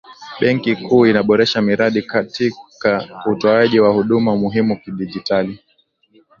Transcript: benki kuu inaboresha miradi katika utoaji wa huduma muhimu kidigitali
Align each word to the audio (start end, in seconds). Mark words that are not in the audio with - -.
benki 0.39 0.75
kuu 0.75 1.05
inaboresha 1.07 1.61
miradi 1.61 2.01
katika 2.01 3.21
utoaji 3.25 3.79
wa 3.79 3.93
huduma 3.93 4.35
muhimu 4.37 4.81
kidigitali 4.81 5.59